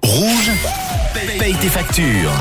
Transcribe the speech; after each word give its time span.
Rouge, 0.00 0.50
paye 1.38 1.54
tes 1.60 1.68
factures. 1.68 2.32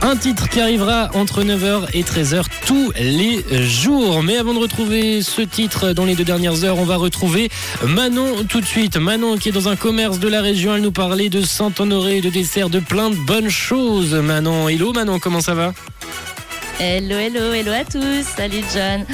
Un 0.00 0.16
titre 0.16 0.48
qui 0.48 0.60
arrivera 0.60 1.10
entre 1.12 1.42
9h 1.42 1.88
et 1.92 2.02
13h 2.02 2.44
tous 2.64 2.92
les 2.98 3.44
jours. 3.66 4.22
Mais 4.22 4.38
avant 4.38 4.54
de 4.54 4.58
retrouver 4.58 5.22
ce 5.22 5.42
titre 5.42 5.92
dans 5.92 6.06
les 6.06 6.14
deux 6.14 6.24
dernières 6.24 6.64
heures, 6.64 6.78
on 6.78 6.84
va 6.84 6.96
retrouver 6.96 7.50
Manon 7.86 8.44
tout 8.48 8.60
de 8.60 8.66
suite. 8.66 8.96
Manon 8.96 9.36
qui 9.36 9.50
est 9.50 9.52
dans 9.52 9.68
un 9.68 9.76
commerce 9.76 10.18
de 10.18 10.28
la 10.28 10.40
région, 10.40 10.74
elle 10.74 10.82
nous 10.82 10.92
parlait 10.92 11.28
de 11.28 11.42
Saint-Honoré, 11.42 12.22
de 12.22 12.30
desserts, 12.30 12.70
de 12.70 12.80
plein 12.80 13.10
de 13.10 13.16
bonnes 13.16 13.50
choses. 13.50 14.14
Manon, 14.14 14.68
hello 14.68 14.92
Manon, 14.92 15.18
comment 15.18 15.40
ça 15.40 15.54
va? 15.54 15.74
Hello, 16.82 17.18
hello, 17.18 17.52
hello 17.52 17.72
à 17.72 17.84
tous. 17.84 18.24
Salut 18.38 18.64
John. 18.72 19.04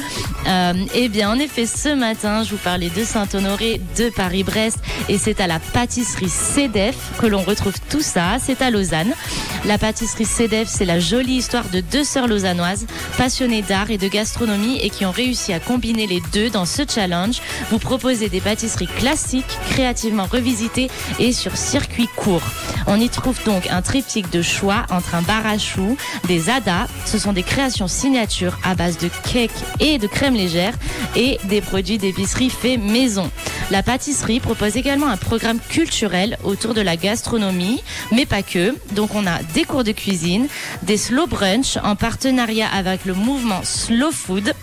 Euh, 0.47 0.73
eh 0.95 1.09
bien, 1.09 1.29
en 1.29 1.37
effet, 1.37 1.65
ce 1.65 1.93
matin, 1.93 2.43
je 2.43 2.51
vous 2.51 2.57
parlais 2.63 2.87
de 2.87 3.03
Saint-Honoré, 3.03 3.81
de 3.97 4.09
Paris-Brest, 4.09 4.79
et 5.09 5.17
c'est 5.17 5.41
à 5.41 5.47
la 5.47 5.59
pâtisserie 5.59 6.29
CEDEF 6.29 6.95
que 7.19 7.25
l'on 7.25 7.41
retrouve 7.41 7.73
tout 7.89 7.99
ça. 7.99 8.37
C'est 8.39 8.61
à 8.61 8.71
Lausanne. 8.71 9.13
La 9.67 9.77
pâtisserie 9.77 10.23
CEDEF, 10.23 10.69
c'est 10.69 10.85
la 10.85 10.97
jolie 10.97 11.35
histoire 11.35 11.67
de 11.67 11.81
deux 11.81 12.05
sœurs 12.05 12.29
lausannoises, 12.29 12.87
passionnées 13.17 13.61
d'art 13.61 13.91
et 13.91 13.97
de 13.97 14.07
gastronomie, 14.07 14.79
et 14.81 14.89
qui 14.89 15.05
ont 15.05 15.11
réussi 15.11 15.51
à 15.51 15.59
combiner 15.59 16.07
les 16.07 16.21
deux 16.31 16.49
dans 16.49 16.63
ce 16.63 16.83
challenge. 16.87 17.41
Vous 17.69 17.77
proposez 17.77 18.29
des 18.29 18.39
pâtisseries 18.39 18.87
classiques, 18.87 19.57
créativement 19.69 20.23
revisitées 20.23 20.89
et 21.19 21.33
sur 21.33 21.57
circuit 21.57 22.07
court. 22.15 22.43
On 22.87 22.97
y 22.97 23.09
trouve 23.09 23.43
donc 23.43 23.67
un 23.69 23.81
triptyque 23.81 24.31
de 24.31 24.41
choix 24.41 24.85
entre 24.89 25.15
un 25.15 25.21
bar 25.21 25.45
à 25.45 25.57
choux, 25.57 25.97
des 26.29 26.49
adas, 26.49 26.87
ce 27.05 27.19
sont 27.19 27.33
des 27.33 27.43
créations 27.43 27.89
signatures 27.89 28.57
à 28.63 28.73
base 28.73 28.97
de 28.97 29.09
cake 29.33 29.51
et 29.81 29.97
de 29.97 30.07
crème 30.07 30.35
légère, 30.35 30.75
et 31.17 31.39
des 31.43 31.59
produits 31.59 31.97
d'épicerie 31.97 32.49
faits 32.49 32.79
maison. 32.79 33.29
La 33.69 33.83
pâtisserie 33.83 34.39
propose 34.39 34.77
également 34.77 35.07
un 35.07 35.17
programme 35.17 35.59
culturel 35.59 36.37
autour 36.45 36.73
de 36.73 36.79
la 36.79 36.95
gastronomie, 36.95 37.83
mais 38.13 38.25
pas 38.25 38.41
que. 38.41 38.73
Donc 38.93 39.13
on 39.13 39.27
a 39.27 39.43
des 39.53 39.65
cours 39.65 39.83
de 39.83 39.91
cuisine, 39.91 40.47
des 40.83 40.95
slow 40.95 41.27
brunch 41.27 41.77
en 41.83 41.97
partenariat 41.97 42.69
avec 42.73 43.03
le 43.03 43.13
mouvement 43.13 43.61
Slow 43.63 44.11
Food. 44.11 44.53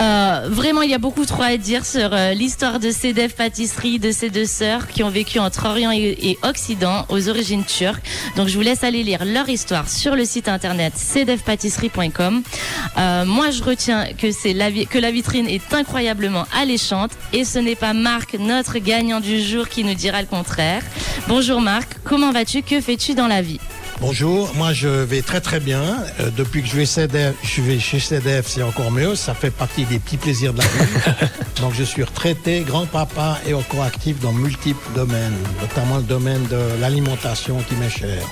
Euh, 0.00 0.48
vraiment, 0.48 0.82
il 0.82 0.90
y 0.90 0.94
a 0.94 0.98
beaucoup 0.98 1.24
trop 1.24 1.42
à 1.42 1.56
dire 1.56 1.84
sur 1.84 2.10
euh, 2.12 2.32
l'histoire 2.32 2.78
de 2.78 2.90
CEDEF 2.90 3.34
Pâtisserie, 3.34 3.98
de 3.98 4.12
ces 4.12 4.30
deux 4.30 4.44
sœurs 4.44 4.86
qui 4.86 5.02
ont 5.02 5.10
vécu 5.10 5.38
entre 5.40 5.66
Orient 5.66 5.90
et, 5.92 6.38
Occident, 6.42 7.04
aux 7.08 7.28
origines 7.28 7.64
turques. 7.64 8.04
Donc, 8.36 8.48
je 8.48 8.54
vous 8.54 8.62
laisse 8.62 8.84
aller 8.84 9.02
lire 9.02 9.24
leur 9.24 9.48
histoire 9.48 9.88
sur 9.88 10.14
le 10.14 10.24
site 10.24 10.48
internet 10.48 10.92
cedefpâtisserie.com. 10.96 12.42
Euh, 12.96 13.24
moi, 13.24 13.50
je 13.50 13.62
retiens 13.62 14.06
que, 14.16 14.30
c'est 14.30 14.52
la, 14.52 14.70
que 14.70 14.98
la 14.98 15.10
vitrine 15.10 15.48
est 15.48 15.74
incroyablement 15.74 16.44
alléchante 16.56 17.10
et 17.32 17.44
ce 17.44 17.58
n'est 17.58 17.76
pas 17.76 17.92
Marc, 17.92 18.36
notre 18.38 18.78
gagnant 18.78 19.20
du 19.20 19.42
jour, 19.42 19.68
qui 19.68 19.82
nous 19.82 19.94
dira 19.94 20.20
le 20.20 20.28
contraire. 20.28 20.82
Bonjour 21.26 21.60
Marc, 21.60 21.96
comment 22.04 22.30
vas-tu? 22.30 22.62
Que 22.62 22.80
fais-tu 22.80 23.14
dans 23.14 23.26
la 23.26 23.42
vie? 23.42 23.60
Bonjour, 24.00 24.54
moi 24.54 24.72
je 24.72 24.86
vais 24.86 25.22
très 25.22 25.40
très 25.40 25.58
bien. 25.58 25.82
Euh, 26.20 26.30
depuis 26.30 26.62
que 26.62 26.68
je 26.68 26.76
vais, 26.76 26.86
CDF, 26.86 27.34
je 27.42 27.60
vais 27.60 27.80
chez 27.80 27.98
CDF, 27.98 28.46
c'est 28.46 28.62
encore 28.62 28.92
mieux. 28.92 29.16
Ça 29.16 29.34
fait 29.34 29.50
partie 29.50 29.84
des 29.86 29.98
petits 29.98 30.16
plaisirs 30.16 30.52
de 30.52 30.58
la 30.58 30.64
vie. 30.64 31.30
Donc 31.60 31.74
je 31.74 31.82
suis 31.82 32.04
retraité, 32.04 32.60
grand-papa 32.60 33.40
et 33.44 33.54
encore 33.54 33.82
actif 33.82 34.20
dans 34.20 34.32
multiples 34.32 34.86
domaines, 34.94 35.34
notamment 35.60 35.96
le 35.96 36.04
domaine 36.04 36.44
de 36.46 36.80
l'alimentation 36.80 37.58
qui 37.68 37.74
m'est 37.74 37.90
cher. 37.90 38.22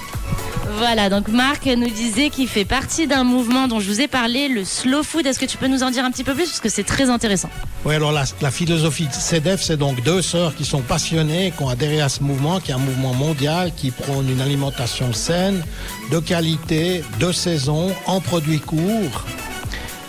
Voilà, 0.77 1.09
donc 1.09 1.29
Marc 1.29 1.65
nous 1.65 1.89
disait 1.89 2.29
qu'il 2.29 2.49
fait 2.49 2.67
partie 2.67 3.07
d'un 3.07 3.25
mouvement 3.25 3.67
dont 3.67 3.81
je 3.81 3.89
vous 3.89 4.03
ai 4.03 4.09
parlé, 4.09 4.49
le 4.49 4.63
slow 4.63 5.03
food. 5.03 5.27
Est-ce 5.27 5.39
que 5.39 5.47
tu 5.47 5.57
peux 5.57 5.69
nous 5.69 5.83
en 5.83 5.91
dire 5.91 6.05
un 6.05 6.11
petit 6.11 6.23
peu 6.23 6.35
plus 6.35 6.45
Parce 6.45 6.61
que 6.61 6.69
c'est 6.69 6.85
très 6.85 7.09
intéressant. 7.09 7.49
Oui, 7.87 7.95
alors 7.95 8.13
la, 8.13 8.51
philosophie 8.51 9.07
de 9.07 9.13
CEDEF, 9.13 9.63
c'est 9.63 9.79
donc 9.79 10.03
deux 10.03 10.21
sœurs 10.21 10.55
qui 10.55 10.67
sont 10.67 10.83
passionnées, 10.83 11.51
qui 11.57 11.63
ont 11.63 11.71
adhéré 11.71 12.03
à 12.03 12.11
ce 12.11 12.23
mouvement, 12.23 12.61
qui 12.61 12.73
est 12.73 12.75
un 12.75 12.79
mouvement 12.79 13.15
mondial, 13.15 13.73
qui 13.75 13.91
prône 13.91 14.29
une 14.29 14.43
alimentation 14.43 15.15
saine, 15.15 15.65
de 16.11 16.19
qualité, 16.19 17.03
de 17.21 17.33
saison, 17.33 17.95
en 18.05 18.21
produits 18.21 18.61
courts, 18.61 19.25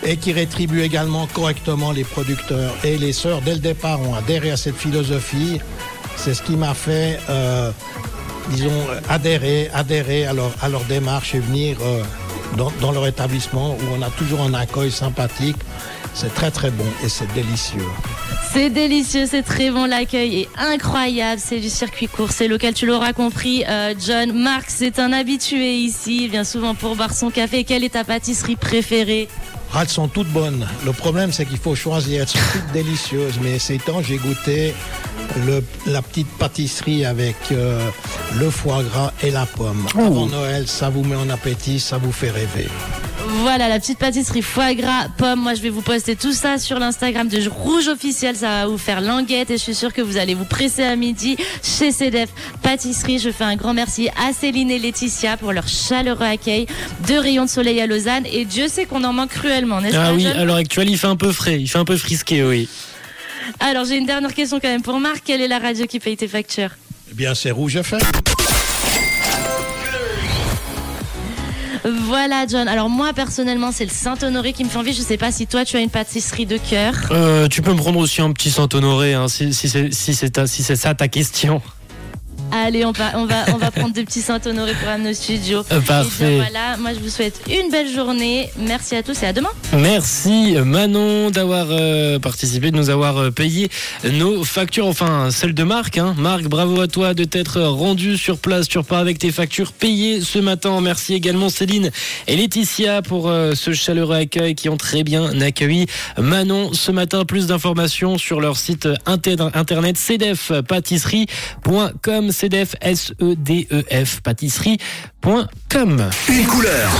et 0.03 0.17
qui 0.17 0.33
rétribue 0.33 0.81
également 0.81 1.27
correctement 1.27 1.93
les 1.93 2.03
producteurs. 2.03 2.73
Et 2.83 2.97
les 2.97 3.13
sœurs, 3.13 3.41
dès 3.41 3.53
le 3.53 3.59
départ, 3.59 4.01
ont 4.01 4.15
adhéré 4.15 4.51
à 4.51 4.57
cette 4.57 4.75
philosophie. 4.75 5.59
C'est 6.17 6.33
ce 6.33 6.41
qui 6.43 6.57
m'a 6.57 6.73
fait, 6.73 7.19
euh, 7.29 7.71
disons, 8.51 8.71
adhérer, 9.09 9.69
adhérer 9.73 10.25
à 10.25 10.33
leur, 10.33 10.51
à 10.61 10.69
leur 10.69 10.83
démarche 10.85 11.35
et 11.35 11.39
venir 11.39 11.77
euh, 11.81 12.03
dans, 12.55 12.71
dans 12.81 12.91
leur 12.91 13.07
établissement 13.07 13.75
où 13.75 13.97
on 13.97 14.01
a 14.01 14.09
toujours 14.11 14.41
un 14.41 14.53
accueil 14.53 14.91
sympathique. 14.91 15.57
C'est 16.13 16.33
très 16.33 16.49
très 16.49 16.71
bon 16.71 16.85
et 17.03 17.09
c'est 17.09 17.31
délicieux. 17.33 17.85
C'est 18.51 18.71
délicieux, 18.71 19.27
c'est 19.29 19.43
très 19.43 19.69
bon, 19.69 19.85
l'accueil 19.85 20.41
est 20.41 20.49
incroyable, 20.57 21.39
c'est 21.43 21.59
du 21.59 21.69
circuit 21.69 22.07
court, 22.07 22.31
c'est 22.31 22.47
local, 22.47 22.73
tu 22.73 22.87
l'auras 22.87 23.13
compris. 23.13 23.63
Euh, 23.67 23.93
John, 24.03 24.31
Marc, 24.33 24.65
c'est 24.69 24.97
un 24.97 25.13
habitué 25.13 25.75
ici, 25.75 26.23
il 26.23 26.31
vient 26.31 26.45
souvent 26.45 26.73
pour 26.73 26.95
boire 26.95 27.13
son 27.13 27.29
café. 27.29 27.65
Quelle 27.65 27.83
est 27.83 27.89
ta 27.89 28.03
pâtisserie 28.03 28.55
préférée? 28.55 29.27
Ah, 29.73 29.81
elles 29.81 29.89
sont 29.89 30.07
toutes 30.07 30.29
bonnes. 30.29 30.65
Le 30.85 30.93
problème, 30.93 31.31
c'est 31.31 31.45
qu'il 31.45 31.57
faut 31.57 31.75
choisir. 31.75 32.21
Elles 32.21 32.27
sont 32.27 32.39
toutes 32.53 32.71
délicieuses. 32.71 33.37
Mais 33.41 33.59
ces 33.59 33.77
temps, 33.77 34.01
j'ai 34.01 34.17
goûté 34.17 34.73
le, 35.45 35.63
la 35.91 36.01
petite 36.01 36.27
pâtisserie 36.27 37.05
avec 37.05 37.35
euh, 37.51 37.79
le 38.39 38.49
foie 38.49 38.83
gras 38.83 39.11
et 39.23 39.31
la 39.31 39.45
pomme. 39.45 39.85
Avant 39.95 40.27
Noël, 40.27 40.67
ça 40.67 40.89
vous 40.89 41.03
met 41.03 41.15
en 41.15 41.29
appétit, 41.29 41.79
ça 41.79 41.97
vous 41.97 42.11
fait 42.11 42.29
rêver. 42.29 42.67
Voilà, 43.41 43.67
la 43.67 43.79
petite 43.79 43.99
pâtisserie 43.99 44.41
foie 44.41 44.73
gras, 44.73 45.07
pomme. 45.17 45.41
Moi, 45.41 45.53
je 45.53 45.61
vais 45.61 45.69
vous 45.69 45.81
poster 45.81 46.15
tout 46.15 46.31
ça 46.31 46.57
sur 46.57 46.79
l'Instagram 46.79 47.27
de 47.27 47.47
Rouge 47.49 47.87
Officiel. 47.87 48.35
Ça 48.35 48.47
va 48.47 48.67
vous 48.67 48.77
faire 48.77 49.01
languette 49.01 49.51
et 49.51 49.57
je 49.57 49.61
suis 49.61 49.75
sûre 49.75 49.93
que 49.93 50.01
vous 50.01 50.17
allez 50.17 50.33
vous 50.33 50.45
presser 50.45 50.83
à 50.83 50.95
midi 50.95 51.35
chez 51.61 51.91
CEDEF 51.91 52.29
Pâtisserie. 52.61 53.19
Je 53.19 53.29
fais 53.31 53.43
un 53.43 53.55
grand 53.55 53.73
merci 53.73 54.09
à 54.09 54.33
Céline 54.33 54.71
et 54.71 54.79
Laetitia 54.79 55.35
pour 55.37 55.51
leur 55.51 55.67
chaleureux 55.67 56.25
accueil 56.25 56.67
de 57.07 57.15
Rayon 57.15 57.45
de 57.45 57.49
Soleil 57.49 57.81
à 57.81 57.87
Lausanne. 57.87 58.25
Et 58.31 58.45
Dieu 58.45 58.67
sait 58.69 58.85
qu'on 58.85 59.03
en 59.03 59.13
manque 59.13 59.31
cruellement, 59.31 59.81
n'est-ce 59.81 59.97
Ah 59.97 60.07
pas, 60.07 60.13
oui, 60.13 60.23
John 60.23 60.37
à 60.37 60.45
l'heure 60.45 60.55
actuelle, 60.55 60.89
il 60.89 60.97
fait 60.97 61.07
un 61.07 61.15
peu 61.17 61.31
frais, 61.31 61.59
il 61.59 61.67
fait 61.67 61.79
un 61.79 61.85
peu 61.85 61.97
frisqué, 61.97 62.43
oui. 62.43 62.69
Alors, 63.59 63.85
j'ai 63.85 63.97
une 63.97 64.05
dernière 64.05 64.33
question 64.33 64.59
quand 64.59 64.67
même 64.69 64.81
pour 64.81 64.99
Marc. 64.99 65.21
Quelle 65.25 65.41
est 65.41 65.47
la 65.47 65.59
radio 65.59 65.85
qui 65.85 65.99
paye 65.99 66.17
tes 66.17 66.27
factures 66.27 66.71
Eh 67.11 67.13
bien, 67.13 67.33
c'est 67.35 67.51
Rouge 67.51 67.75
FM. 67.77 67.99
Voilà, 72.05 72.45
John. 72.47 72.67
Alors, 72.67 72.89
moi, 72.89 73.13
personnellement, 73.13 73.71
c'est 73.71 73.85
le 73.85 73.91
Saint-Honoré 73.91 74.51
qui 74.51 74.63
me 74.65 74.69
fait 74.69 74.77
envie. 74.77 74.93
Je 74.93 75.01
sais 75.01 75.15
pas 75.17 75.31
si 75.31 75.47
toi, 75.47 75.63
tu 75.63 75.77
as 75.77 75.79
une 75.79 75.89
pâtisserie 75.89 76.45
de 76.45 76.57
cœur. 76.57 76.93
Euh, 77.11 77.47
tu 77.47 77.61
peux 77.61 77.71
me 77.71 77.77
prendre 77.77 77.99
aussi 77.99 78.21
un 78.21 78.31
petit 78.33 78.51
Saint-Honoré, 78.51 79.13
hein, 79.13 79.27
si, 79.29 79.53
si 79.53 79.69
c'est 79.69 79.93
si 79.93 80.13
c'est 80.13 80.31
ta- 80.31 80.47
si 80.47 80.63
c'est 80.63 80.75
ça 80.75 80.95
ta 80.95 81.07
question. 81.07 81.61
Allez, 82.51 82.85
on 82.85 82.91
va, 82.91 83.11
on 83.15 83.25
va, 83.25 83.45
on 83.53 83.57
va 83.57 83.71
prendre 83.71 83.93
deux 83.93 84.03
petits 84.05 84.21
Saint-Honoré 84.21 84.71
pour 84.79 84.87
amener 84.89 85.09
au 85.09 85.13
studio. 85.13 85.63
Euh, 85.71 85.81
Et 85.81 85.83
parfait. 85.83 86.29
bien 86.29 86.37
voilà, 86.37 86.77
moi 86.77 86.91
je 86.93 86.99
vous 86.99 87.09
souhaite 87.09 87.41
une 87.49 87.69
belle 87.69 87.93
journée. 87.93 88.49
Merci 88.57 88.95
à 88.95 89.03
tous 89.03 89.21
et 89.23 89.25
à 89.27 89.33
demain. 89.33 89.49
Merci 89.73 90.55
Manon 90.63 91.29
d'avoir 91.29 91.67
euh, 91.71 92.19
participé, 92.19 92.71
de 92.71 92.77
nous 92.77 92.89
avoir 92.89 93.17
euh, 93.17 93.31
payé 93.31 93.67
nos 94.11 94.43
factures, 94.45 94.87
enfin 94.87 95.29
celles 95.29 95.53
de 95.53 95.63
Marc. 95.63 95.97
Hein. 95.97 96.15
Marc, 96.17 96.43
bravo 96.43 96.79
à 96.79 96.87
toi 96.87 97.13
de 97.13 97.25
t'être 97.25 97.59
rendu 97.61 98.17
sur 98.17 98.37
place. 98.37 98.67
Tu 98.69 98.77
repars 98.77 98.99
avec 98.99 99.19
tes 99.19 99.31
factures 99.31 99.73
payées 99.73 100.21
ce 100.21 100.39
matin. 100.39 100.79
Merci 100.81 101.13
également 101.15 101.49
Céline 101.49 101.91
et 102.27 102.37
Laetitia 102.37 103.01
pour 103.01 103.27
euh, 103.29 103.55
ce 103.55 103.73
chaleureux 103.73 104.15
accueil 104.15 104.55
qui 104.55 104.69
ont 104.69 104.77
très 104.77 105.03
bien 105.03 105.41
accueilli 105.41 105.85
Manon 106.17 106.71
ce 106.73 106.91
matin. 106.91 107.25
Plus 107.25 107.47
d'informations 107.47 108.17
sur 108.17 108.39
leur 108.39 108.55
site 108.57 108.87
inter- 109.05 109.35
internet 109.53 109.97
cdfpâtisserie.com 109.97 112.31
cdf 112.37 112.75
s 112.81 113.13
e 113.19 113.35
d 113.35 113.67
e 113.69 114.05
f 114.05 114.21
pâtisserie.com. 114.21 116.09
Une 116.29 116.45
couleur, 116.45 116.91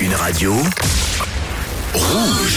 une 0.00 0.14
radio. 0.14 0.52
Rouge. 1.94 2.42